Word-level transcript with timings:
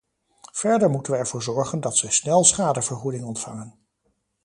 Verder 0.51 0.89
moeten 0.89 1.11
we 1.11 1.17
ervoor 1.17 1.41
zorgen 1.43 1.81
dat 1.81 1.97
zij 1.97 2.11
snel 2.11 2.43
schadevergoeding 2.43 3.23
ontvangen. 3.23 3.75